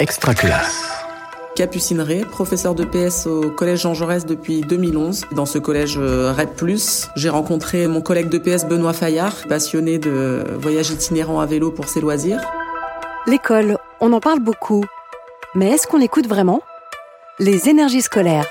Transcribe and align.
Extra 0.00 0.32
classe. 0.32 0.88
Capucine 1.56 2.00
Ray, 2.00 2.24
professeur 2.24 2.76
de 2.76 2.84
PS 2.84 3.26
au 3.26 3.50
collège 3.50 3.80
Jean 3.80 3.94
Jaurès 3.94 4.24
depuis 4.24 4.60
2011. 4.60 5.24
Dans 5.32 5.44
ce 5.44 5.58
collège 5.58 5.96
euh, 5.98 6.32
RED+, 6.32 6.50
j'ai 7.16 7.28
rencontré 7.28 7.88
mon 7.88 8.00
collègue 8.00 8.28
de 8.28 8.38
PS 8.38 8.64
Benoît 8.66 8.92
Fayard, 8.92 9.34
passionné 9.48 9.98
de 9.98 10.44
voyages 10.56 10.90
itinérants 10.90 11.40
à 11.40 11.46
vélo 11.46 11.72
pour 11.72 11.88
ses 11.88 12.00
loisirs. 12.00 12.40
L'école, 13.26 13.76
on 14.00 14.12
en 14.12 14.20
parle 14.20 14.38
beaucoup. 14.38 14.84
Mais 15.56 15.70
est-ce 15.70 15.88
qu'on 15.88 15.98
l'écoute 15.98 16.28
vraiment? 16.28 16.62
Les 17.40 17.68
énergies 17.68 18.02
scolaires. 18.02 18.46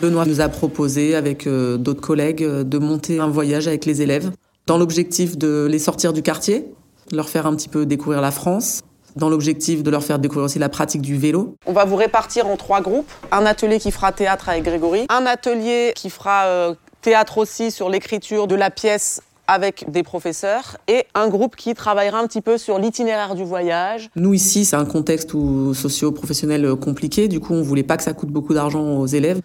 Benoît 0.00 0.24
nous 0.24 0.40
a 0.40 0.48
proposé, 0.48 1.14
avec 1.16 1.46
euh, 1.46 1.76
d'autres 1.76 2.00
collègues, 2.00 2.44
euh, 2.44 2.64
de 2.64 2.78
monter 2.78 3.20
un 3.20 3.28
voyage 3.28 3.68
avec 3.68 3.84
les 3.84 4.00
élèves, 4.00 4.30
dans 4.66 4.78
l'objectif 4.78 5.36
de 5.36 5.66
les 5.70 5.78
sortir 5.78 6.14
du 6.14 6.22
quartier, 6.22 6.64
leur 7.12 7.28
faire 7.28 7.46
un 7.46 7.54
petit 7.54 7.68
peu 7.68 7.86
découvrir 7.86 8.20
la 8.20 8.30
France, 8.30 8.82
dans 9.16 9.28
l'objectif 9.28 9.82
de 9.82 9.90
leur 9.90 10.02
faire 10.02 10.18
découvrir 10.18 10.44
aussi 10.46 10.58
la 10.58 10.68
pratique 10.68 11.02
du 11.02 11.16
vélo. 11.16 11.56
On 11.66 11.72
va 11.72 11.84
vous 11.84 11.96
répartir 11.96 12.46
en 12.46 12.56
trois 12.56 12.80
groupes. 12.80 13.10
Un 13.32 13.46
atelier 13.46 13.78
qui 13.78 13.90
fera 13.90 14.12
théâtre 14.12 14.48
avec 14.48 14.62
Grégory, 14.62 15.06
un 15.08 15.26
atelier 15.26 15.92
qui 15.94 16.10
fera 16.10 16.46
euh, 16.46 16.74
théâtre 17.02 17.38
aussi 17.38 17.70
sur 17.70 17.88
l'écriture 17.88 18.46
de 18.46 18.54
la 18.54 18.70
pièce 18.70 19.22
avec 19.46 19.90
des 19.90 20.02
professeurs 20.02 20.76
et 20.88 21.06
un 21.14 21.28
groupe 21.28 21.56
qui 21.56 21.72
travaillera 21.74 22.18
un 22.20 22.26
petit 22.26 22.42
peu 22.42 22.58
sur 22.58 22.78
l'itinéraire 22.78 23.34
du 23.34 23.44
voyage. 23.44 24.10
Nous 24.14 24.34
ici, 24.34 24.66
c'est 24.66 24.76
un 24.76 24.84
contexte 24.84 25.30
socio-professionnel 25.30 26.64
euh, 26.66 26.76
compliqué, 26.76 27.28
du 27.28 27.40
coup 27.40 27.54
on 27.54 27.62
voulait 27.62 27.82
pas 27.82 27.96
que 27.96 28.02
ça 28.02 28.12
coûte 28.12 28.28
beaucoup 28.28 28.54
d'argent 28.54 28.98
aux 28.98 29.06
élèves. 29.06 29.40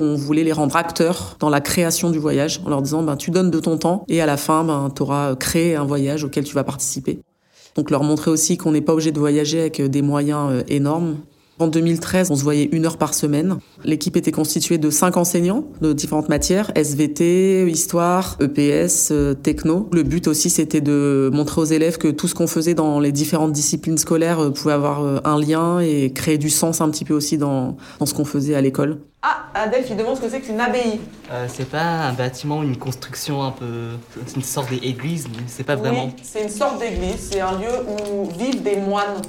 On 0.00 0.14
voulait 0.14 0.44
les 0.44 0.52
rendre 0.52 0.76
acteurs 0.76 1.36
dans 1.40 1.50
la 1.50 1.60
création 1.60 2.10
du 2.10 2.18
voyage 2.18 2.60
en 2.64 2.70
leur 2.70 2.82
disant 2.82 3.02
ben, 3.02 3.16
tu 3.16 3.30
donnes 3.30 3.50
de 3.50 3.60
ton 3.60 3.78
temps 3.78 4.04
et 4.08 4.20
à 4.20 4.26
la 4.26 4.36
fin 4.36 4.64
ben, 4.64 4.90
tu 4.94 5.02
auras 5.02 5.34
créé 5.36 5.74
un 5.74 5.84
voyage 5.84 6.24
auquel 6.24 6.44
tu 6.44 6.54
vas 6.54 6.64
participer. 6.64 7.20
Donc 7.78 7.90
leur 7.90 8.02
montrer 8.02 8.32
aussi 8.32 8.56
qu'on 8.56 8.72
n'est 8.72 8.80
pas 8.80 8.92
obligé 8.92 9.12
de 9.12 9.18
voyager 9.20 9.60
avec 9.60 9.78
euh, 9.78 9.88
des 9.88 10.02
moyens 10.02 10.50
euh, 10.50 10.62
énormes. 10.68 11.18
En 11.60 11.68
2013, 11.68 12.30
on 12.30 12.36
se 12.36 12.42
voyait 12.42 12.68
une 12.70 12.86
heure 12.86 12.98
par 12.98 13.14
semaine. 13.14 13.58
L'équipe 13.84 14.16
était 14.16 14.32
constituée 14.32 14.78
de 14.78 14.90
cinq 14.90 15.16
enseignants 15.16 15.64
de 15.80 15.92
différentes 15.92 16.28
matières, 16.28 16.72
SVT, 16.76 17.68
histoire, 17.68 18.36
EPS, 18.40 19.10
euh, 19.10 19.34
techno. 19.34 19.88
Le 19.92 20.02
but 20.04 20.26
aussi, 20.26 20.50
c'était 20.50 20.80
de 20.80 21.30
montrer 21.32 21.60
aux 21.60 21.64
élèves 21.64 21.98
que 21.98 22.08
tout 22.08 22.26
ce 22.26 22.34
qu'on 22.34 22.48
faisait 22.48 22.74
dans 22.74 22.98
les 22.98 23.12
différentes 23.12 23.52
disciplines 23.52 23.98
scolaires 23.98 24.52
pouvait 24.52 24.74
avoir 24.74 25.24
un 25.24 25.40
lien 25.40 25.78
et 25.78 26.12
créer 26.12 26.38
du 26.38 26.50
sens 26.50 26.80
un 26.80 26.90
petit 26.90 27.04
peu 27.04 27.14
aussi 27.14 27.38
dans, 27.38 27.76
dans 27.98 28.06
ce 28.06 28.14
qu'on 28.14 28.24
faisait 28.24 28.54
à 28.54 28.60
l'école. 28.60 28.98
Ah, 29.20 29.46
Adèle, 29.52 29.84
tu 29.84 29.96
demandes 29.96 30.16
ce 30.16 30.20
que 30.20 30.28
c'est 30.28 30.40
qu'une 30.40 30.60
abbaye. 30.60 31.00
Euh, 31.32 31.46
c'est 31.48 31.68
pas 31.68 31.82
un 31.82 32.12
bâtiment, 32.12 32.62
une 32.62 32.76
construction 32.76 33.42
un 33.42 33.50
peu. 33.50 33.88
C'est 34.26 34.36
une 34.36 34.42
sorte 34.42 34.70
d'église, 34.70 35.26
mais 35.28 35.42
c'est 35.48 35.64
pas 35.64 35.74
vraiment. 35.74 36.06
Oui, 36.06 36.12
c'est 36.22 36.42
une 36.44 36.48
sorte 36.48 36.78
d'église. 36.78 37.30
C'est 37.32 37.40
un 37.40 37.58
lieu 37.58 37.84
où 37.88 38.26
vivent 38.30 38.62
des 38.62 38.76
moines. 38.76 39.20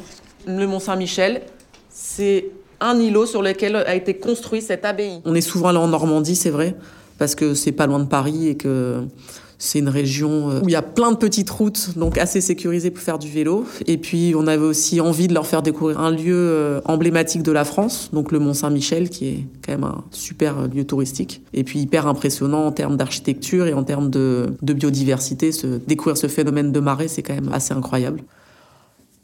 Le 0.45 0.67
Mont-Saint-Michel, 0.67 1.41
c'est 1.89 2.51
un 2.79 2.99
îlot 2.99 3.25
sur 3.25 3.41
lequel 3.41 3.75
a 3.77 3.95
été 3.95 4.17
construit 4.17 4.61
cette 4.61 4.85
abbaye. 4.85 5.21
On 5.25 5.33
est 5.33 5.41
souvent 5.41 5.69
allé 5.69 5.79
en 5.79 5.87
Normandie, 5.87 6.35
c'est 6.35 6.51
vrai, 6.51 6.75
parce 7.17 7.33
que 7.33 7.55
c'est 7.55 7.71
pas 7.71 7.87
loin 7.87 7.99
de 7.99 8.07
Paris 8.07 8.47
et 8.47 8.57
que 8.57 9.03
c'est 9.61 9.79
une 9.79 9.89
région 9.89 10.49
euh, 10.49 10.61
où 10.61 10.69
il 10.69 10.71
y 10.71 10.75
a 10.75 10.81
plein 10.81 11.11
de 11.11 11.17
petites 11.17 11.49
routes, 11.49 11.97
donc 11.97 12.17
assez 12.17 12.39
sécurisées 12.39 12.91
pour 12.91 13.03
faire 13.03 13.19
du 13.19 13.29
vélo. 13.29 13.65
Et 13.85 13.97
puis, 13.97 14.33
on 14.35 14.47
avait 14.47 14.63
aussi 14.63 15.01
envie 15.01 15.27
de 15.27 15.33
leur 15.33 15.45
faire 15.45 15.61
découvrir 15.61 15.99
un 15.99 16.11
lieu 16.11 16.33
euh, 16.33 16.79
emblématique 16.85 17.43
de 17.43 17.51
la 17.51 17.65
France, 17.65 18.09
donc 18.13 18.31
le 18.31 18.39
Mont 18.39 18.53
Saint-Michel, 18.53 19.09
qui 19.09 19.27
est 19.27 19.45
quand 19.63 19.73
même 19.73 19.83
un 19.83 20.05
super 20.11 20.59
euh, 20.59 20.67
lieu 20.67 20.85
touristique. 20.85 21.41
Et 21.53 21.65
puis, 21.65 21.79
hyper 21.79 22.07
impressionnant 22.07 22.65
en 22.65 22.71
termes 22.71 22.95
d'architecture 22.95 23.67
et 23.67 23.73
en 23.73 23.83
termes 23.83 24.09
de, 24.09 24.47
biodiversité. 24.61 25.51
Se, 25.51 25.67
découvrir 25.67 26.15
ce 26.15 26.27
phénomène 26.27 26.71
de 26.71 26.79
marée, 26.79 27.09
c'est 27.09 27.21
quand 27.21 27.35
même 27.35 27.51
assez 27.51 27.73
incroyable. 27.73 28.23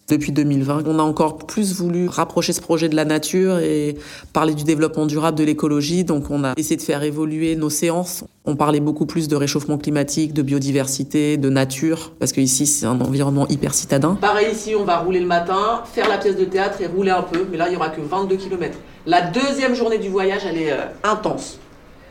Depuis 0.08 0.32
2020, 0.32 0.84
on 0.86 1.00
a 1.00 1.02
encore 1.02 1.38
plus 1.38 1.74
voulu 1.74 2.08
rapprocher 2.08 2.54
ce 2.54 2.62
projet 2.62 2.90
de 2.90 2.96
la 2.96 3.06
nature 3.06 3.58
et 3.58 3.98
parler 4.34 4.54
du 4.54 4.64
développement 4.64 5.08
durable, 5.08 5.36
de 5.36 5.44
l'écologie. 5.44 6.04
Donc 6.04 6.30
on 6.30 6.44
a 6.44 6.54
essayé 6.58 6.78
de 6.78 6.84
faire 6.84 7.02
évoluer 7.02 7.56
nos 7.56 7.72
séances. 7.72 8.24
On 8.46 8.56
parlait 8.56 8.80
beaucoup 8.80 9.08
plus 9.08 9.28
de 9.28 9.36
réchauffement 9.36 9.80
climatique, 9.80 10.32
de 10.32 10.44
biodiversité, 10.44 11.38
de 11.38 11.50
nature, 11.50 12.14
parce 12.20 12.34
que 12.34 12.42
ici 12.42 12.68
c'est 12.68 12.86
un 12.86 13.02
environnement 13.02 13.48
hyper 13.48 13.74
citadin. 13.74 14.14
Pareil 14.22 14.54
ici, 14.54 14.76
on 14.76 14.84
va 14.84 15.00
rouler 15.00 15.22
le 15.22 15.26
matin, 15.26 15.82
faire 15.92 16.08
la 16.08 16.20
pièce 16.20 16.36
de 16.36 16.46
théâtre 16.46 16.80
et 16.82 16.86
rouler 16.86 17.10
un 17.10 17.24
peu, 17.24 17.48
mais 17.50 17.58
là 17.58 17.68
il 17.70 17.74
y 17.74 17.76
aura 17.76 17.90
que 17.90 18.02
22 18.02 18.36
km. 18.36 18.78
La 19.08 19.22
deuxième 19.22 19.74
journée 19.74 19.98
du 19.98 20.10
voyage, 20.10 20.44
elle 20.48 20.60
est 20.60 20.72
euh, 20.72 20.86
intense, 21.04 21.58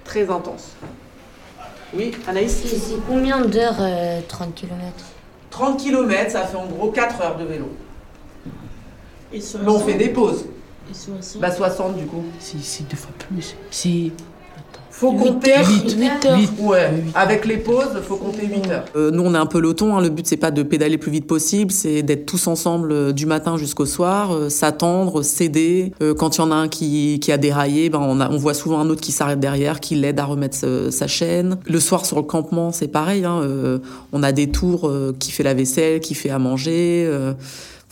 très 0.04 0.28
intense. 0.28 0.72
Oui, 1.96 2.10
Anaïs? 2.26 2.60
C'est 2.66 3.06
combien 3.06 3.44
d'heures 3.44 3.80
30 4.26 4.52
km 4.52 4.74
30 5.50 5.78
km, 5.78 6.32
ça 6.32 6.40
fait 6.40 6.56
en 6.56 6.66
gros 6.66 6.90
4 6.90 7.20
heures 7.20 7.36
de 7.38 7.44
vélo. 7.44 7.68
Mais 9.34 9.70
on 9.70 9.80
fait 9.80 9.94
des 9.94 10.08
pauses. 10.08 10.44
Et 10.90 10.94
60 10.94 11.40
Bah 11.40 11.50
60 11.50 11.96
du 11.96 12.06
coup. 12.06 12.22
C'est 12.38 12.88
deux 12.88 12.96
fois 12.96 13.12
plus. 13.18 13.56
C'est. 13.70 14.12
Faut 14.90 15.10
compter 15.10 15.54
8 15.56 16.24
heures. 16.26 16.38
Ouais, 16.60 16.88
avec 17.16 17.46
les 17.46 17.56
pauses, 17.56 18.00
faut 18.06 18.14
compter 18.14 18.46
8 18.46 18.70
heures. 18.70 18.84
Euh, 18.94 19.10
nous, 19.10 19.24
on 19.24 19.34
est 19.34 19.38
un 19.38 19.44
peloton. 19.46 19.96
Hein. 19.96 20.00
Le 20.00 20.08
but, 20.08 20.24
c'est 20.24 20.36
pas 20.36 20.52
de 20.52 20.62
pédaler 20.62 20.92
le 20.92 21.00
plus 21.00 21.10
vite 21.10 21.26
possible, 21.26 21.72
c'est 21.72 22.04
d'être 22.04 22.26
tous 22.26 22.46
ensemble 22.46 22.92
euh, 22.92 23.12
du 23.12 23.26
matin 23.26 23.56
jusqu'au 23.56 23.86
soir, 23.86 24.32
euh, 24.32 24.48
s'attendre, 24.48 25.22
s'aider. 25.22 25.90
Euh, 26.00 26.14
quand 26.14 26.36
il 26.36 26.42
y 26.42 26.44
en 26.44 26.52
a 26.52 26.54
un 26.54 26.68
qui, 26.68 27.18
qui 27.18 27.32
a 27.32 27.38
déraillé, 27.38 27.90
ben 27.90 27.98
on, 28.00 28.20
a, 28.20 28.30
on 28.30 28.36
voit 28.36 28.54
souvent 28.54 28.78
un 28.78 28.88
autre 28.88 29.00
qui 29.00 29.10
s'arrête 29.10 29.40
derrière, 29.40 29.80
qui 29.80 29.96
l'aide 29.96 30.20
à 30.20 30.26
remettre 30.26 30.56
sa, 30.56 30.92
sa 30.92 31.08
chaîne. 31.08 31.58
Le 31.66 31.80
soir 31.80 32.06
sur 32.06 32.18
le 32.18 32.22
campement, 32.22 32.70
c'est 32.70 32.86
pareil. 32.86 33.24
Hein. 33.24 33.40
Euh, 33.42 33.78
on 34.12 34.22
a 34.22 34.30
des 34.30 34.48
tours 34.48 34.88
euh, 34.88 35.12
qui 35.18 35.32
fait 35.32 35.42
la 35.42 35.54
vaisselle, 35.54 35.98
qui 35.98 36.14
fait 36.14 36.30
à 36.30 36.38
manger. 36.38 37.10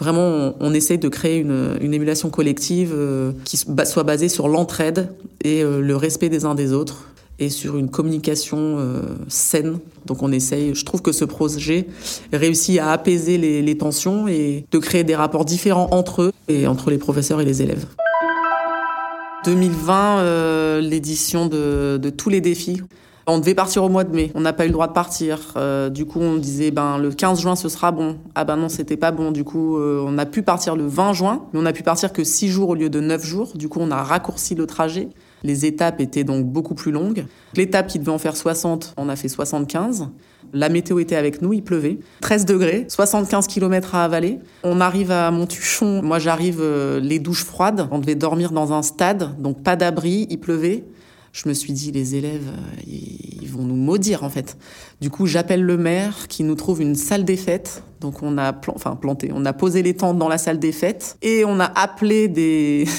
Vraiment, 0.02 0.56
on, 0.58 0.74
essaye 0.74 0.98
de 0.98 1.06
créer 1.06 1.38
une, 1.38 1.78
émulation 1.80 2.28
collective 2.28 2.90
euh, 2.92 3.30
qui 3.44 3.56
soit 3.56 4.02
basée 4.02 4.28
sur 4.28 4.48
l'entraide 4.48 5.14
et 5.44 5.62
euh, 5.62 5.80
le 5.80 5.94
respect 5.94 6.28
des 6.28 6.44
uns 6.44 6.56
des 6.56 6.72
autres 6.72 7.06
et 7.38 7.50
sur 7.50 7.78
une 7.78 7.88
communication 7.88 8.78
euh, 8.80 9.02
saine. 9.28 9.78
Donc 10.06 10.24
on 10.24 10.32
essaye, 10.32 10.74
je 10.74 10.84
trouve 10.84 11.02
que 11.02 11.12
ce 11.12 11.24
projet 11.24 11.86
réussit 12.32 12.80
à 12.80 12.90
apaiser 12.90 13.38
les, 13.38 13.78
tensions 13.78 14.26
et 14.26 14.64
de 14.72 14.78
créer 14.78 15.04
des 15.04 15.14
rapports 15.14 15.44
différents 15.44 15.86
entre 15.92 16.22
eux 16.22 16.32
et 16.48 16.66
entre 16.66 16.90
les 16.90 16.98
professeurs 16.98 17.40
et 17.40 17.44
les 17.44 17.62
élèves. 17.62 17.86
2020, 19.44 20.18
euh, 20.18 20.80
l'édition 20.80 21.46
de 21.46 22.10
tous 22.10 22.28
les 22.28 22.40
défis. 22.40 22.80
On 23.26 23.38
devait 23.38 23.54
partir 23.54 23.84
au 23.84 23.88
mois 23.88 24.02
de 24.04 24.14
mai, 24.14 24.32
on 24.34 24.40
n'a 24.40 24.52
pas 24.52 24.64
eu 24.64 24.68
le 24.68 24.72
droit 24.72 24.88
de 24.88 24.92
partir. 24.92 25.54
Euh, 25.56 25.90
du 25.90 26.06
coup, 26.06 26.20
on 26.20 26.36
disait 26.36 26.72
ben 26.72 26.98
le 26.98 27.10
15 27.10 27.40
juin 27.40 27.54
ce 27.54 27.68
sera 27.68 27.92
bon. 27.92 28.18
Ah 28.34 28.44
ben 28.44 28.56
non, 28.56 28.68
c'était 28.68 28.96
pas 28.96 29.12
bon. 29.12 29.30
Du 29.30 29.44
coup, 29.44 29.78
euh, 29.78 30.02
on 30.04 30.18
a 30.18 30.26
pu 30.26 30.42
partir 30.42 30.74
le 30.74 30.86
20 30.86 31.12
juin, 31.12 31.44
mais 31.52 31.60
on 31.60 31.66
a 31.66 31.72
pu 31.72 31.84
partir 31.84 32.12
que 32.12 32.24
6 32.24 32.48
jours 32.48 32.70
au 32.70 32.74
lieu 32.74 32.90
de 32.90 33.00
9 33.00 33.24
jours. 33.24 33.52
Du 33.54 33.68
coup, 33.68 33.78
on 33.80 33.90
a 33.92 34.02
raccourci 34.02 34.54
le 34.54 34.66
trajet. 34.66 35.08
Les 35.44 35.66
étapes 35.66 36.00
étaient 36.00 36.24
donc 36.24 36.46
beaucoup 36.46 36.74
plus 36.74 36.92
longues. 36.92 37.26
L'étape 37.54 37.86
qui 37.86 37.98
devait 37.98 38.12
en 38.12 38.18
faire 38.18 38.36
60, 38.36 38.94
on 38.96 39.08
a 39.08 39.16
fait 39.16 39.28
75. 39.28 40.08
La 40.52 40.68
météo 40.68 40.98
était 40.98 41.16
avec 41.16 41.42
nous, 41.42 41.52
il 41.52 41.62
pleuvait. 41.62 41.98
13 42.20 42.44
degrés, 42.44 42.84
75 42.88 43.46
km 43.46 43.94
à 43.94 44.04
avaler. 44.04 44.38
On 44.64 44.80
arrive 44.80 45.10
à 45.10 45.30
Montuchon. 45.30 46.02
Moi, 46.02 46.18
j'arrive 46.18 46.58
euh, 46.60 47.00
les 47.00 47.18
douches 47.18 47.44
froides. 47.44 47.88
On 47.90 47.98
devait 47.98 48.14
dormir 48.14 48.52
dans 48.52 48.72
un 48.72 48.82
stade, 48.82 49.40
donc 49.40 49.62
pas 49.62 49.76
d'abri, 49.76 50.26
il 50.28 50.38
pleuvait. 50.38 50.84
Je 51.32 51.48
me 51.48 51.54
suis 51.54 51.72
dit, 51.72 51.92
les 51.92 52.14
élèves, 52.14 52.48
euh, 52.48 52.82
ils 52.86 53.48
vont 53.48 53.62
nous 53.62 53.76
maudire 53.76 54.22
en 54.22 54.28
fait. 54.28 54.56
Du 55.00 55.08
coup, 55.08 55.26
j'appelle 55.26 55.62
le 55.62 55.78
maire 55.78 56.28
qui 56.28 56.44
nous 56.44 56.54
trouve 56.54 56.82
une 56.82 56.94
salle 56.94 57.24
des 57.24 57.36
fêtes. 57.36 57.82
Donc 58.00 58.22
on 58.22 58.36
a 58.36 58.54
enfin, 58.68 58.96
planté, 58.96 59.30
on 59.34 59.44
a 59.46 59.52
posé 59.52 59.82
les 59.82 59.94
tentes 59.94 60.18
dans 60.18 60.28
la 60.28 60.38
salle 60.38 60.58
des 60.58 60.72
fêtes 60.72 61.16
et 61.22 61.44
on 61.44 61.58
a 61.60 61.66
appelé 61.66 62.28
des... 62.28 62.86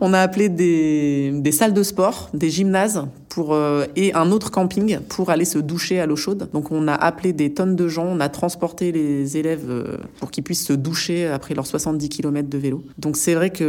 On 0.00 0.14
a 0.14 0.20
appelé 0.20 0.48
des 0.48 1.52
salles 1.52 1.74
de 1.74 1.82
sport, 1.82 2.30
des 2.32 2.48
gymnases 2.48 3.06
pour, 3.34 3.52
euh, 3.52 3.86
et 3.96 4.14
un 4.14 4.30
autre 4.30 4.52
camping 4.52 5.00
pour 5.08 5.30
aller 5.30 5.44
se 5.44 5.58
doucher 5.58 5.98
à 5.98 6.06
l'eau 6.06 6.14
chaude. 6.14 6.48
Donc 6.52 6.70
on 6.70 6.86
a 6.86 6.94
appelé 6.94 7.32
des 7.32 7.52
tonnes 7.52 7.74
de 7.74 7.88
gens, 7.88 8.06
on 8.06 8.20
a 8.20 8.28
transporté 8.28 8.92
les 8.92 9.36
élèves 9.36 9.68
euh, 9.68 9.96
pour 10.20 10.30
qu'ils 10.30 10.44
puissent 10.44 10.64
se 10.64 10.72
doucher 10.72 11.26
après 11.26 11.54
leurs 11.54 11.66
70 11.66 12.08
km 12.10 12.48
de 12.48 12.58
vélo. 12.58 12.84
Donc 12.96 13.16
c'est 13.16 13.34
vrai 13.34 13.50
qu'il 13.50 13.66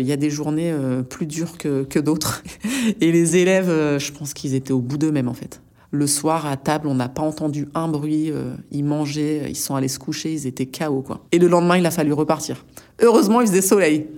y 0.00 0.12
a 0.12 0.16
des 0.16 0.30
journées 0.30 0.72
euh, 0.72 1.02
plus 1.02 1.26
dures 1.26 1.58
que, 1.58 1.84
que 1.84 2.00
d'autres. 2.00 2.42
Et 3.00 3.12
les 3.12 3.36
élèves, 3.36 3.70
euh, 3.70 4.00
je 4.00 4.10
pense 4.10 4.34
qu'ils 4.34 4.54
étaient 4.56 4.72
au 4.72 4.80
bout 4.80 4.98
d'eux-mêmes 4.98 5.28
en 5.28 5.34
fait. 5.34 5.60
Le 5.94 6.08
soir, 6.08 6.44
à 6.44 6.56
table, 6.56 6.88
on 6.88 6.96
n'a 6.96 7.08
pas 7.08 7.22
entendu 7.22 7.68
un 7.74 7.86
bruit. 7.86 8.32
euh, 8.32 8.54
ils 8.72 8.84
mangeaient, 8.84 9.44
ils 9.48 9.56
sont 9.56 9.76
allés 9.76 9.86
se 9.86 10.00
coucher, 10.00 10.32
ils 10.32 10.46
étaient 10.48 10.66
KO, 10.66 11.02
quoi. 11.02 11.20
Et 11.30 11.38
le 11.38 11.46
lendemain, 11.46 11.76
il 11.76 11.86
a 11.86 11.92
fallu 11.92 12.12
repartir. 12.12 12.64
Heureusement, 13.00 13.40
il 13.40 13.46
faisait 13.46 13.62
soleil. 13.62 14.08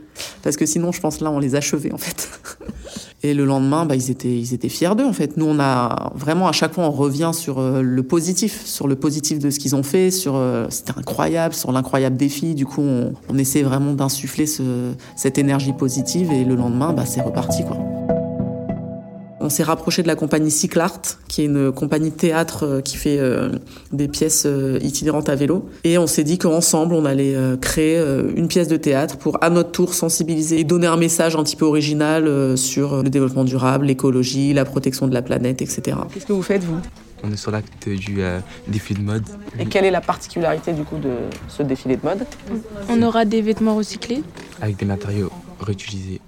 Parce 0.43 0.57
que 0.57 0.65
sinon, 0.65 0.91
je 0.91 1.01
pense 1.03 1.21
là, 1.21 1.31
on 1.31 1.39
les 1.39 1.55
achevait, 1.55 1.93
en 1.93 1.99
fait. 1.99 2.31
Et 3.23 3.35
le 3.35 3.45
lendemain, 3.45 3.85
bah, 3.85 3.95
ils, 3.95 4.11
étaient, 4.11 4.35
ils 4.35 4.55
étaient 4.55 4.71
fiers 4.71 4.95
d'eux, 4.97 5.05
en 5.05 5.13
fait. 5.13 5.37
Nous, 5.37 5.45
on 5.45 5.61
a 5.61 6.13
vraiment, 6.15 6.49
à 6.49 6.53
chaque 6.53 6.73
fois, 6.73 6.85
on 6.85 6.91
revient 6.91 7.33
sur 7.35 7.59
euh, 7.59 7.83
le 7.83 8.03
positif, 8.03 8.65
sur 8.65 8.89
le 8.89 8.97
positif 8.97 9.39
de 9.39 9.51
ce 9.51 9.59
qu'ils 9.59 9.77
ont 9.77 9.83
fait, 9.83 10.11
sur 10.11 10.35
euh, 10.37 10.67
c'était 10.71 10.95
incroyable, 10.97 11.53
sur 11.55 11.73
l'incroyable 11.73 12.17
défi. 12.17 12.55
Du 12.55 12.65
coup, 12.65 12.83
on, 12.83 13.39
essaie 13.39 13.63
vraiment 13.63 13.93
d'insuffler 13.93 14.47
ce, 14.47 14.93
cette 15.15 15.37
énergie 15.37 15.75
positive. 15.75 16.33
Et 16.33 16.45
le 16.45 16.55
lendemain, 16.55 16.95
bah, 16.95 17.05
c'est 17.05 17.21
reparti, 17.21 17.65
quoi. 17.65 17.77
On 19.47 19.49
s'est 19.49 19.63
rapproché 19.63 20.03
de 20.03 20.09
la 20.09 20.17
compagnie 20.17 20.51
Cyclart, 20.51 21.01
qui 21.29 21.43
est 21.43 21.45
une 21.45 21.71
compagnie 21.71 22.11
de 22.11 22.17
théâtre 22.17 22.65
euh, 22.67 22.81
qui 22.81 22.97
fait 22.97 23.19
euh, 23.21 23.51
des 23.93 24.09
pièces 24.09 24.43
euh, 24.45 24.77
itinérantes 24.83 25.29
à 25.29 25.37
vélo. 25.37 25.69
Et 25.85 25.99
on 25.99 26.09
s'est 26.09 26.25
dit 26.25 26.37
qu'ensemble, 26.37 26.95
on 26.95 27.05
allait 27.05 27.37
euh, 27.37 27.57
créer 27.57 27.97
euh, 27.97 28.33
une 28.35 28.49
pièce 28.49 28.67
de 28.67 28.77
théâtre 28.77 29.17
pour 29.19 29.39
à 29.45 29.51
notre 29.51 29.71
tour 29.71 29.95
sensibiliser 29.95 30.59
et 30.59 30.65
donner 30.65 30.89
un 30.89 30.97
message 30.97 31.37
un 31.37 31.45
petit 31.45 31.55
peu 31.55 31.65
original 31.65 32.27
euh, 32.27 32.57
sur 32.57 33.05
le 33.05 33.09
développement 33.09 33.45
durable, 33.45 33.87
l'écologie, 33.87 34.53
la 34.53 34.65
protection 34.65 35.07
de 35.07 35.15
la 35.15 35.23
planète, 35.23 35.63
etc. 35.63 35.97
Qu'est-ce 36.13 36.27
que 36.27 36.33
vous 36.33 36.43
faites, 36.43 36.65
vous? 36.65 36.81
On 37.23 37.31
est 37.33 37.37
sur 37.37 37.53
l'acte 37.53 37.89
du 37.89 38.23
euh, 38.23 38.41
défilé 38.67 38.99
de 39.01 39.05
mode. 39.07 39.23
Et 39.61 39.67
quelle 39.67 39.85
est 39.85 39.93
la 39.93 40.01
particularité 40.01 40.73
du 40.73 40.83
coup 40.83 40.99
de 40.99 41.11
ce 41.47 41.63
défilé 41.63 41.97
de 41.97 42.03
mode? 42.05 42.27
On 42.89 43.01
aura 43.01 43.25
des 43.25 43.43
vêtements 43.43 43.77
recyclés. 43.77 44.25
avec 44.61 44.77
des 44.77 44.87
matériaux 44.87 45.31
réutilisés. 45.61 46.21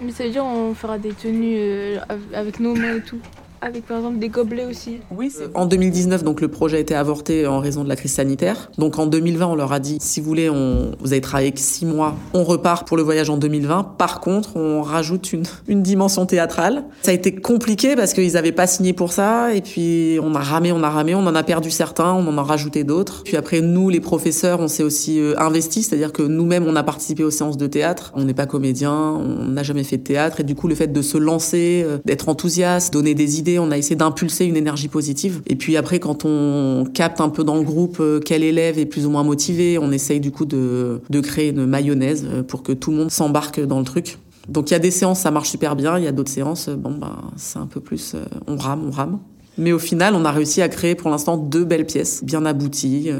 Mais 0.00 0.10
ça 0.12 0.24
veut 0.24 0.30
dire 0.30 0.44
on 0.44 0.74
fera 0.74 0.98
des 0.98 1.12
tenues 1.12 1.56
euh, 1.58 1.98
av- 2.08 2.34
avec 2.34 2.60
nos 2.60 2.74
mains 2.74 2.96
et 2.96 3.00
tout. 3.00 3.20
Avec 3.64 3.86
par 3.86 3.96
exemple 3.96 4.18
des 4.18 4.28
gobelets 4.28 4.66
aussi. 4.66 4.98
Oui, 5.10 5.32
En 5.54 5.64
2019, 5.64 6.22
donc 6.22 6.42
le 6.42 6.48
projet 6.48 6.76
a 6.76 6.80
été 6.80 6.94
avorté 6.94 7.46
en 7.46 7.60
raison 7.60 7.82
de 7.82 7.88
la 7.88 7.96
crise 7.96 8.12
sanitaire. 8.12 8.70
Donc 8.76 8.98
en 8.98 9.06
2020, 9.06 9.46
on 9.46 9.54
leur 9.54 9.72
a 9.72 9.80
dit 9.80 9.96
si 10.02 10.20
vous 10.20 10.26
voulez, 10.26 10.50
vous 10.50 11.12
avez 11.12 11.22
travaillé 11.22 11.50
que 11.50 11.60
six 11.60 11.86
mois, 11.86 12.14
on 12.34 12.44
repart 12.44 12.86
pour 12.86 12.98
le 12.98 13.02
voyage 13.02 13.30
en 13.30 13.38
2020. 13.38 13.94
Par 13.96 14.20
contre, 14.20 14.58
on 14.58 14.82
rajoute 14.82 15.32
une, 15.32 15.44
une 15.66 15.82
dimension 15.82 16.26
théâtrale. 16.26 16.84
Ça 17.00 17.12
a 17.12 17.14
été 17.14 17.34
compliqué 17.34 17.96
parce 17.96 18.12
qu'ils 18.12 18.34
n'avaient 18.34 18.52
pas 18.52 18.66
signé 18.66 18.92
pour 18.92 19.14
ça. 19.14 19.54
Et 19.54 19.62
puis 19.62 20.18
on 20.22 20.34
a 20.34 20.40
ramé, 20.40 20.70
on 20.70 20.82
a 20.82 20.90
ramé, 20.90 21.14
on 21.14 21.26
en 21.26 21.34
a 21.34 21.42
perdu 21.42 21.70
certains, 21.70 22.12
on 22.12 22.28
en 22.28 22.36
a 22.36 22.42
rajouté 22.42 22.84
d'autres. 22.84 23.22
Puis 23.24 23.38
après, 23.38 23.62
nous, 23.62 23.88
les 23.88 24.00
professeurs, 24.00 24.60
on 24.60 24.68
s'est 24.68 24.82
aussi 24.82 25.18
euh, 25.20 25.38
investis, 25.38 25.88
c'est-à-dire 25.88 26.12
que 26.12 26.22
nous-mêmes, 26.22 26.66
on 26.66 26.76
a 26.76 26.82
participé 26.82 27.24
aux 27.24 27.30
séances 27.30 27.56
de 27.56 27.66
théâtre. 27.66 28.12
On 28.14 28.24
n'est 28.24 28.34
pas 28.34 28.44
comédien, 28.44 28.92
on 28.92 29.46
n'a 29.46 29.62
jamais 29.62 29.84
fait 29.84 29.96
de 29.96 30.02
théâtre. 30.02 30.40
Et 30.40 30.44
du 30.44 30.54
coup, 30.54 30.68
le 30.68 30.74
fait 30.74 30.88
de 30.88 31.00
se 31.00 31.16
lancer, 31.16 31.82
euh, 31.82 31.96
d'être 32.04 32.28
enthousiaste, 32.28 32.92
donner 32.92 33.14
des 33.14 33.38
idées, 33.38 33.53
on 33.58 33.70
a 33.70 33.78
essayé 33.78 33.96
d'impulser 33.96 34.44
une 34.44 34.56
énergie 34.56 34.88
positive. 34.88 35.42
Et 35.46 35.56
puis 35.56 35.76
après, 35.76 35.98
quand 35.98 36.24
on 36.24 36.84
capte 36.92 37.20
un 37.20 37.28
peu 37.28 37.44
dans 37.44 37.56
le 37.56 37.62
groupe 37.62 37.98
euh, 38.00 38.20
quel 38.20 38.42
élève 38.42 38.78
est 38.78 38.86
plus 38.86 39.06
ou 39.06 39.10
moins 39.10 39.22
motivé, 39.22 39.78
on 39.78 39.92
essaye 39.92 40.20
du 40.20 40.30
coup 40.30 40.44
de, 40.44 41.00
de 41.08 41.20
créer 41.20 41.50
une 41.50 41.66
mayonnaise 41.66 42.26
euh, 42.30 42.42
pour 42.42 42.62
que 42.62 42.72
tout 42.72 42.90
le 42.90 42.98
monde 42.98 43.10
s'embarque 43.10 43.60
dans 43.60 43.78
le 43.78 43.84
truc. 43.84 44.18
Donc 44.48 44.70
il 44.70 44.74
y 44.74 44.76
a 44.76 44.80
des 44.80 44.90
séances, 44.90 45.20
ça 45.20 45.30
marche 45.30 45.48
super 45.48 45.76
bien. 45.76 45.98
Il 45.98 46.04
y 46.04 46.08
a 46.08 46.12
d'autres 46.12 46.30
séances, 46.30 46.68
euh, 46.68 46.76
bon 46.76 46.92
ben 46.92 47.16
c'est 47.36 47.58
un 47.58 47.66
peu 47.66 47.80
plus, 47.80 48.14
on 48.46 48.56
rame, 48.56 48.84
on 48.86 48.90
rame. 48.90 49.18
Mais 49.56 49.72
au 49.72 49.78
final, 49.78 50.14
on 50.14 50.24
a 50.24 50.32
réussi 50.32 50.62
à 50.62 50.68
créer 50.68 50.94
pour 50.94 51.10
l'instant 51.10 51.36
deux 51.36 51.64
belles 51.64 51.86
pièces, 51.86 52.24
bien 52.24 52.44
abouties, 52.44 53.10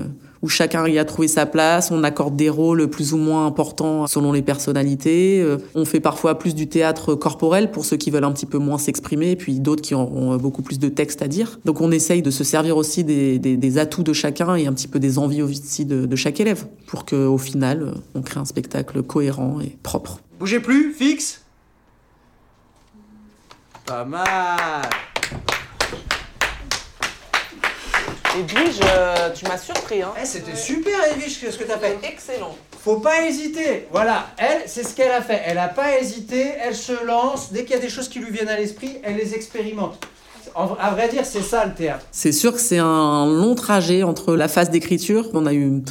où 0.45 0.49
chacun 0.49 0.87
y 0.87 0.99
a 0.99 1.07
trouvé 1.07 1.27
sa 1.27 1.47
place. 1.47 1.91
On 1.91 2.05
accorde 2.05 2.37
des 2.37 2.51
rôles 2.51 2.89
plus 2.89 3.15
ou 3.15 3.17
moins 3.17 3.47
importants 3.47 4.07
selon 4.07 4.31
les 4.31 4.43
personnalités. 4.43 5.41
Euh, 5.41 5.57
On 5.75 5.87
fait 5.87 6.01
parfois 6.01 6.39
plus 6.39 6.55
du 6.55 6.69
théâtre 6.69 7.15
corporel 7.15 7.71
pour 7.71 7.87
ceux 7.87 7.97
qui 7.97 8.11
veulent 8.11 8.25
un 8.25 8.33
petit 8.33 8.45
peu 8.45 8.59
moins 8.59 8.77
s'exprimer, 8.77 9.31
et 9.31 9.37
puis 9.37 9.59
d'autres 9.59 9.81
qui 9.81 9.95
auront 9.95 10.37
beaucoup 10.37 10.61
plus 10.61 10.79
de 10.79 10.91
texte 10.91 11.23
à 11.23 11.29
dire. 11.29 11.59
Donc 11.65 11.81
on 11.81 11.91
essaye 11.91 12.21
de 12.21 12.31
se 12.31 12.45
servir 12.45 12.77
aussi 12.77 13.05
des 13.05 13.79
atouts 13.79 14.03
de 14.03 14.13
chacun 14.13 14.55
et 14.55 14.67
un 14.67 14.73
petit 14.75 14.89
peu 14.89 14.99
des 14.99 15.19
envies 15.19 15.41
aussi 15.41 15.87
de, 15.87 16.05
de 16.05 16.17
chaque 16.17 16.41
élève, 16.41 16.67
pour 16.87 17.07
qu'au 17.07 17.39
final, 17.39 17.83
euh, 17.83 17.93
on 18.15 18.21
crée 18.21 18.39
un 18.39 18.45
spectacle 18.45 19.03
cohérent 19.03 19.61
et 19.63 19.79
propre. 19.83 20.21
Bougez 20.39 20.61
plus, 20.61 20.93
fixe. 20.93 21.41
Pas 23.87 24.05
mal. 24.05 24.83
Edwige, 28.39 28.81
euh, 28.97 29.31
tu 29.35 29.45
m'as 29.47 29.59
surpris. 29.59 30.03
Hein. 30.03 30.13
Eh, 30.21 30.27
c'était 30.27 30.57
super, 30.57 30.95
Edwige, 31.13 31.39
ce 31.51 31.57
que 31.57 31.65
t'as 31.65 31.79
fait. 31.79 31.97
Excellent. 32.03 32.57
Faut 32.83 32.97
pas 32.97 33.23
hésiter. 33.27 33.87
Voilà, 33.93 34.27
elle, 34.37 34.63
c'est 34.67 34.83
ce 34.85 34.95
qu'elle 34.95 35.13
a 35.13 35.23
fait. 35.23 35.41
Elle 35.47 35.59
a 35.59 35.69
pas 35.69 35.99
hésité, 35.99 36.53
elle 36.61 36.75
se 36.75 37.05
lance. 37.05 37.53
Dès 37.53 37.63
qu'il 37.65 37.75
y 37.77 37.79
a 37.79 37.83
des 37.83 37.89
choses 37.89 38.09
qui 38.09 38.19
lui 38.19 38.31
viennent 38.31 38.49
à 38.49 38.57
l'esprit, 38.59 38.99
elle 39.03 39.17
les 39.17 39.35
expérimente. 39.35 40.05
En- 40.55 40.75
à 40.75 40.91
vrai 40.91 41.09
dire, 41.09 41.25
c'est 41.25 41.43
ça 41.43 41.65
le 41.65 41.75
théâtre. 41.75 42.05
C'est 42.13 42.33
sûr 42.33 42.53
que 42.53 42.61
c'est 42.61 42.79
un 42.79 43.27
long 43.27 43.55
trajet 43.55 44.03
entre 44.03 44.35
la 44.37 44.49
phase 44.49 44.71
d'écriture. 44.71 45.29
On 45.33 45.47
a 45.47 45.53
eu 45.55 45.83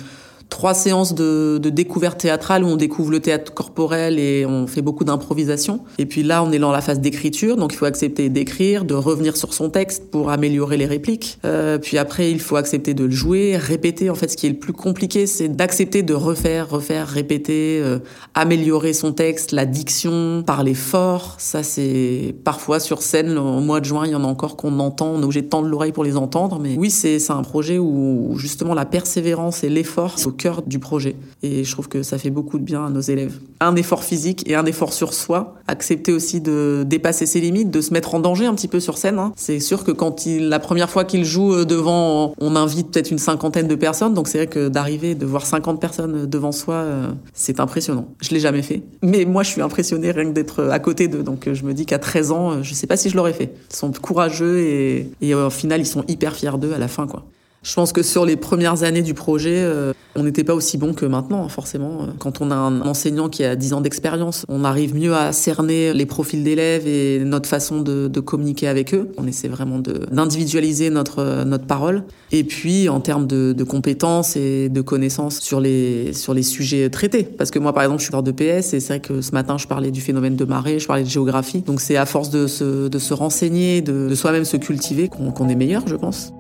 trois 0.50 0.74
séances 0.74 1.14
de, 1.16 1.58
de 1.62 1.70
découverte 1.70 2.20
théâtrale 2.20 2.64
où 2.64 2.68
on 2.68 2.76
découvre 2.76 3.12
le 3.12 3.20
théâtre 3.20 3.54
corporel 3.54 4.20
et 4.20 4.46
on 4.46 4.68
fait 4.68 4.82
beaucoup 4.82 5.04
d'improvisation. 5.04 5.82
Et 5.98 6.06
puis 6.06 6.24
là, 6.24 6.44
on 6.44 6.52
est 6.52 6.60
dans 6.60 6.72
la 6.72 6.82
phase 6.82 7.00
d'écriture, 7.00 7.58
donc 7.58 7.74
il 7.74 7.78
faut 7.78 7.86
accepter 7.86 8.30
d'écrire, 8.30 8.86
de 8.86 8.94
revenir 8.94 9.36
sur 9.36 9.54
son 9.54 9.70
texte 9.70 10.10
pour 10.12 10.30
améliorer 10.30 10.78
les 10.78 10.86
répliques. 10.86 11.40
Euh, 11.46 11.78
puis 11.78 11.98
après, 11.98 12.32
il 12.32 12.40
faut 12.40 12.56
accepter 12.56 12.94
de 12.94 13.06
le 13.06 13.12
jouer, 13.12 13.58
répéter. 13.58 14.10
En 14.10 14.16
fait, 14.16 14.30
ce 14.30 14.38
qui 14.38 14.48
est 14.48 14.52
le 14.52 14.58
plus 14.58 14.74
compliqué, 14.74 15.26
c'est 15.26 15.50
d'accepter 15.50 16.04
de 16.04 16.14
refaire, 16.14 16.70
refaire, 16.70 17.08
répéter, 17.08 17.80
euh, 17.82 18.00
améliorer 18.34 18.94
son 18.94 19.12
texte, 19.12 19.52
la 19.52 19.66
diction, 19.66 20.44
parler 20.46 20.74
fort. 20.74 21.36
Ça, 21.40 21.64
c'est 21.64 22.36
parfois 22.44 22.80
sur 22.80 23.02
scène, 23.02 23.38
au 23.38 23.60
mois 23.60 23.80
de 23.80 23.86
juin, 23.86 24.06
il 24.06 24.12
y 24.12 24.16
en 24.16 24.24
a 24.24 24.28
encore 24.28 24.56
qu'on 24.56 24.80
entend, 24.80 25.08
on 25.08 25.22
est 25.22 25.24
obligé 25.24 25.42
de 25.42 25.48
tendre 25.48 25.68
l'oreille 25.68 25.92
pour 25.92 26.04
les 26.04 26.18
entendre. 26.18 26.60
Mais 26.60 26.76
oui, 26.78 26.90
c'est 26.90 27.20
un 27.32 27.44
projet 27.44 27.80
où 27.80 28.36
justement 28.38 28.74
la 28.74 28.86
persévérance 28.86 29.64
et 29.64 29.70
l'effort, 29.70 30.20
cœur 30.34 30.62
du 30.64 30.80
projet. 30.80 31.16
Et 31.42 31.64
je 31.64 31.72
trouve 31.72 31.88
que 31.88 32.04
ça 32.04 32.18
fait 32.18 32.30
beaucoup 32.30 32.60
de 32.60 32.64
bien 32.64 32.86
à 32.86 32.90
nos 32.90 33.00
élèves. 33.02 33.40
Un 33.60 33.76
effort 33.76 34.04
physique 34.04 34.44
et 34.50 34.56
un 34.56 34.66
effort 34.66 34.92
sur 34.94 35.14
soi. 35.14 35.56
Accepter 35.68 36.12
aussi 36.12 36.42
de 36.42 36.84
dépasser 36.86 37.26
ses 37.26 37.40
limites, 37.40 37.72
de 37.72 37.80
se 37.82 37.94
mettre 37.94 38.16
en 38.16 38.20
danger 38.20 38.46
un 38.46 38.54
petit 38.56 38.68
peu 38.68 38.80
sur 38.80 38.98
scène. 38.98 39.20
hein. 39.20 39.32
C'est 39.36 39.60
sûr 39.60 39.84
que 39.84 39.92
quand 39.92 40.26
la 40.26 40.60
première 40.60 40.90
fois 40.90 41.06
qu'il 41.06 41.24
joue 41.26 41.54
euh, 41.54 41.66
devant, 41.66 42.34
on 42.40 42.56
invite 42.56 42.92
peut-être 42.92 43.12
une 43.12 43.18
cinquantaine 43.20 43.68
de 43.68 43.76
personnes. 43.76 44.14
Donc 44.14 44.28
c'est 44.28 44.40
vrai 44.40 44.48
que 44.48 44.68
d'arriver, 44.68 45.16
de 45.16 45.26
voir 45.26 45.46
50 45.46 45.80
personnes 45.80 46.26
devant 46.26 46.52
soi, 46.52 46.76
euh, 46.76 47.08
c'est 47.34 47.60
impressionnant. 47.60 48.08
Je 48.22 48.30
l'ai 48.32 48.40
jamais 48.40 48.62
fait. 48.62 48.82
Mais 49.02 49.26
moi, 49.26 49.44
je 49.44 49.50
suis 49.50 49.62
impressionnée 49.62 50.12
rien 50.12 50.26
que 50.26 50.32
d'être 50.34 50.64
à 50.66 50.80
côté 50.80 51.08
d'eux. 51.08 51.24
Donc 51.24 51.48
euh, 51.48 51.54
je 51.54 51.64
me 51.64 51.74
dis 51.74 51.86
qu'à 51.86 52.00
13 52.00 52.32
ans, 52.32 52.52
euh, 52.52 52.64
je 52.64 52.74
sais 52.74 52.88
pas 52.88 52.98
si 52.98 53.10
je 53.10 53.16
l'aurais 53.16 53.34
fait. 53.34 53.54
Ils 53.72 53.76
sont 53.76 53.92
courageux 54.02 54.60
et, 54.60 55.10
et 55.22 55.34
euh, 55.34 55.48
au 55.48 55.50
final, 55.50 55.80
ils 55.82 55.86
sont 55.86 56.04
hyper 56.08 56.36
fiers 56.36 56.58
d'eux 56.60 56.74
à 56.74 56.78
la 56.78 56.88
fin, 56.88 57.08
quoi. 57.08 57.24
Je 57.64 57.74
pense 57.74 57.94
que 57.94 58.04
sur 58.04 58.26
les 58.26 58.36
premières 58.36 58.84
années 58.84 59.02
du 59.02 59.14
projet, 59.14 59.56
euh, 59.56 59.94
on 60.16 60.24
n'était 60.24 60.44
pas 60.44 60.54
aussi 60.54 60.78
bon 60.78 60.94
que 60.94 61.06
maintenant, 61.06 61.48
forcément. 61.48 62.08
Quand 62.20 62.42
on 62.42 62.52
a 62.52 62.56
un 62.56 62.82
enseignant 62.82 63.30
qui 63.30 63.46
a 63.46 63.56
10 63.56 63.74
ans 63.74 63.82
d'expérience, 63.82 64.46
on 64.50 64.66
arrive 64.66 64.94
mieux 64.94 65.16
à 65.16 65.32
cerner 65.32 65.94
les 65.94 66.06
profils 66.06 66.44
d'élèves 66.44 66.86
et 66.86 67.20
notre 67.24 67.48
façon 67.48 67.82
de, 67.82 68.20
communiquer 68.20 68.68
avec 68.68 68.94
eux. 68.94 69.12
On 69.18 69.26
essaie 69.28 69.48
vraiment 69.48 69.80
d'individualiser 69.80 70.90
notre, 70.90 71.46
notre 71.46 71.66
parole. 71.66 72.04
Et 72.34 72.44
puis, 72.44 72.90
en 72.90 73.00
termes 73.00 73.28
de, 73.28 73.64
compétences 73.64 74.36
et 74.36 74.68
de 74.68 74.82
connaissances 74.82 75.40
sur 75.40 75.62
les, 75.62 76.12
sur 76.12 76.34
les 76.34 76.44
sujets 76.44 76.90
traités. 76.90 77.24
Parce 77.24 77.50
que 77.50 77.60
moi, 77.60 77.74
par 77.74 77.84
exemple, 77.84 78.02
je 78.02 78.06
suis 78.06 78.12
prof 78.12 78.26
de 78.26 78.32
PS 78.32 78.74
et 78.74 78.82
c'est 78.82 78.88
vrai 78.88 79.00
que 79.00 79.22
ce 79.22 79.32
matin, 79.32 79.58
je 79.58 79.68
parlais 79.68 79.92
du 79.92 80.02
phénomène 80.02 80.36
de 80.36 80.46
marée, 80.46 80.80
je 80.80 80.88
parlais 80.88 81.04
de 81.04 81.10
géographie. 81.10 81.62
Donc, 81.62 81.80
c'est 81.80 81.96
à 81.96 82.06
force 82.06 82.30
de 82.30 82.48
se, 82.48 82.90
de 82.90 83.00
se 83.00 83.14
renseigner, 83.14 83.82
de, 83.82 84.10
de 84.10 84.16
soi-même 84.16 84.44
se 84.44 84.58
cultiver 84.58 85.08
qu'on 85.08 85.32
qu'on 85.32 85.48
est 85.48 85.56
meilleur, 85.56 85.88
je 85.88 85.96
pense. 85.96 86.34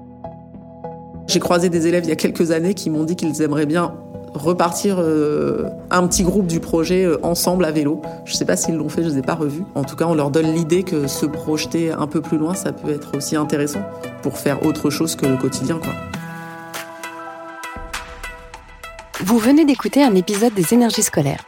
J'ai 1.27 1.39
croisé 1.39 1.69
des 1.69 1.87
élèves 1.87 2.03
il 2.05 2.09
y 2.09 2.13
a 2.13 2.15
quelques 2.15 2.51
années 2.51 2.73
qui 2.73 2.89
m'ont 2.89 3.03
dit 3.03 3.15
qu'ils 3.15 3.41
aimeraient 3.41 3.65
bien 3.65 3.93
repartir 4.33 4.97
euh, 4.99 5.65
un 5.91 6.07
petit 6.07 6.23
groupe 6.23 6.47
du 6.47 6.59
projet 6.59 7.05
euh, 7.05 7.19
ensemble 7.23 7.65
à 7.65 7.71
vélo. 7.71 8.01
Je 8.25 8.33
sais 8.33 8.45
pas 8.45 8.55
s'ils 8.55 8.75
l'ont 8.75 8.89
fait, 8.89 9.03
je 9.03 9.09
les 9.09 9.17
ai 9.19 9.21
pas 9.21 9.35
revus. 9.35 9.63
En 9.75 9.83
tout 9.83 9.95
cas, 9.95 10.05
on 10.05 10.15
leur 10.15 10.31
donne 10.31 10.53
l'idée 10.53 10.83
que 10.83 11.07
se 11.07 11.25
projeter 11.25 11.91
un 11.91 12.07
peu 12.07 12.21
plus 12.21 12.37
loin, 12.37 12.55
ça 12.55 12.71
peut 12.73 12.91
être 12.91 13.15
aussi 13.15 13.35
intéressant 13.35 13.81
pour 14.21 14.37
faire 14.37 14.65
autre 14.65 14.89
chose 14.89 15.15
que 15.15 15.25
le 15.25 15.37
quotidien. 15.37 15.79
Vous 19.21 19.37
venez 19.37 19.65
d'écouter 19.65 20.03
un 20.03 20.15
épisode 20.15 20.53
des 20.53 20.73
énergies 20.73 21.03
scolaires. 21.03 21.43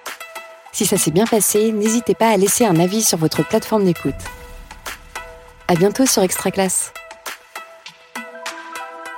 Si 0.71 0.85
ça 0.85 0.97
s'est 0.97 1.11
bien 1.11 1.25
passé, 1.25 1.71
n'hésitez 1.71 2.15
pas 2.15 2.29
à 2.29 2.38
laisser 2.38 2.65
un 2.65 2.79
avis 2.79 3.01
sur 3.01 3.17
votre 3.17 3.47
plateforme 3.47 3.85
d'écoute. 3.85 4.13
À 5.67 5.75
bientôt 5.75 6.05
sur 6.05 6.21
Extra 6.21 6.51
Classe. 6.51 6.91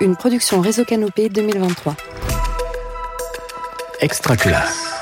Une 0.00 0.14
production 0.14 0.60
Réseau 0.60 0.84
Canopé 0.84 1.28
2023. 1.28 1.96
Extra 4.00 4.36
classe. 4.36 4.97